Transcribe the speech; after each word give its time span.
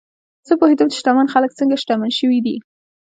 زه 0.47 0.53
پوهېدم 0.59 0.87
چې 0.91 0.97
شتمن 1.01 1.27
خلک 1.33 1.51
څنګه 1.59 1.79
شتمن 1.83 2.11
شوي 2.19 2.39
دي. 2.45 2.55